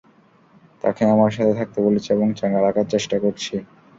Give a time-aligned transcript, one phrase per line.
[0.83, 3.53] তাকে আমার সাথে থাকতে বলেছি এবং চাঙ্গা রাখার চেষ্টা করছি।